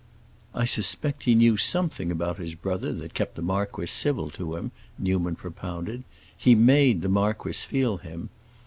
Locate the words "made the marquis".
6.55-7.53